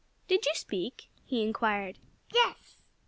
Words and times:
"Did 0.27 0.47
you 0.47 0.55
speak?" 0.55 1.09
he 1.27 1.43
inquired. 1.43 1.99
"Yes!" 2.33 2.79